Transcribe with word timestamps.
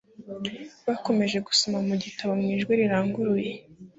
Bakomeza 0.87 1.37
gusoma 1.47 1.77
e 1.81 1.85
mu 1.89 1.95
gitabo 2.03 2.31
mu 2.39 2.47
ijwi 2.55 2.71
riranguruye 2.79 3.53